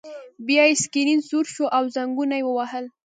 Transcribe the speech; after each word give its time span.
بیا 0.47 0.63
یې 0.69 0.75
سکرین 0.83 1.19
سور 1.29 1.45
شو 1.53 1.65
او 1.77 1.83
زنګونه 1.95 2.35
یې 2.39 2.43
ووهل 2.45 2.85